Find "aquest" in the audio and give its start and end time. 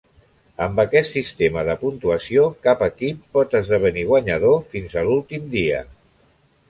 0.83-1.11